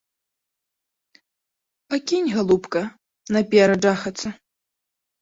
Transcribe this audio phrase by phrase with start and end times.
[1.93, 2.81] Пакінь, галубка,
[3.37, 4.29] наперад жахацца!